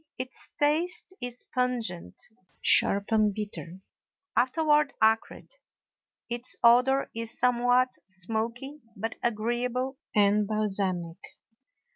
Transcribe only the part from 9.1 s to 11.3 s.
agreeable and balsamic.